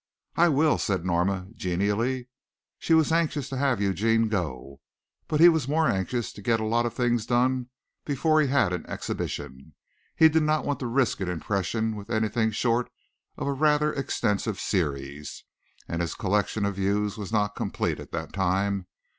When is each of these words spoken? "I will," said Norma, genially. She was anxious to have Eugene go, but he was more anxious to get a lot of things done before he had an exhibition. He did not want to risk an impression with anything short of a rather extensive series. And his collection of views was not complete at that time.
"I 0.35 0.49
will," 0.49 0.79
said 0.79 1.05
Norma, 1.05 1.45
genially. 1.55 2.27
She 2.79 2.95
was 2.95 3.11
anxious 3.11 3.49
to 3.49 3.57
have 3.57 3.79
Eugene 3.79 4.29
go, 4.29 4.81
but 5.27 5.39
he 5.39 5.47
was 5.47 5.67
more 5.67 5.87
anxious 5.87 6.33
to 6.33 6.41
get 6.41 6.59
a 6.59 6.65
lot 6.65 6.87
of 6.87 6.95
things 6.95 7.27
done 7.27 7.67
before 8.03 8.41
he 8.41 8.47
had 8.47 8.73
an 8.73 8.83
exhibition. 8.87 9.75
He 10.15 10.27
did 10.27 10.41
not 10.41 10.65
want 10.65 10.79
to 10.79 10.87
risk 10.87 11.19
an 11.19 11.29
impression 11.29 11.95
with 11.95 12.09
anything 12.09 12.49
short 12.49 12.89
of 13.37 13.45
a 13.45 13.53
rather 13.53 13.93
extensive 13.93 14.59
series. 14.59 15.43
And 15.87 16.01
his 16.01 16.15
collection 16.15 16.65
of 16.65 16.77
views 16.77 17.15
was 17.15 17.31
not 17.31 17.53
complete 17.55 17.99
at 17.99 18.11
that 18.11 18.33
time. 18.33 18.87